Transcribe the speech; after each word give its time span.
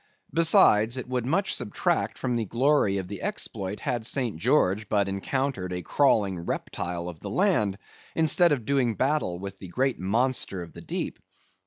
Besides, 0.33 0.97
it 0.97 1.07
would 1.07 1.27
much 1.27 1.53
subtract 1.53 2.17
from 2.17 2.35
the 2.35 2.45
glory 2.45 2.97
of 2.97 3.07
the 3.07 3.21
exploit 3.21 3.81
had 3.81 4.03
St. 4.03 4.35
George 4.37 4.89
but 4.89 5.07
encountered 5.07 5.71
a 5.71 5.83
crawling 5.83 6.39
reptile 6.39 7.07
of 7.07 7.19
the 7.19 7.29
land, 7.29 7.77
instead 8.15 8.51
of 8.51 8.65
doing 8.65 8.95
battle 8.95 9.37
with 9.37 9.59
the 9.59 9.67
great 9.67 9.99
monster 9.99 10.63
of 10.63 10.73
the 10.73 10.81
deep. 10.81 11.19